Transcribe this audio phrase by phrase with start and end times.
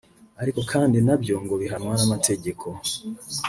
[0.41, 2.65] ariko kandi nabyo ngo bihanwa n’amategeko